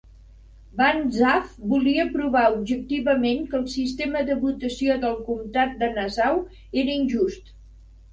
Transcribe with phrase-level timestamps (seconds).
[0.77, 6.41] Banzhaf volia provar objectivament que el sistema de votació del Comtat de Nassau
[6.85, 7.53] era injust.